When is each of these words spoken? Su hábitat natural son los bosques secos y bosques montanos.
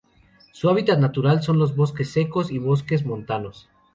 Su 0.51 0.67
hábitat 0.67 0.97
natural 0.97 1.43
son 1.43 1.59
los 1.59 1.75
bosques 1.75 2.09
secos 2.09 2.49
y 2.51 2.57
bosques 2.57 3.05
montanos. 3.05 3.69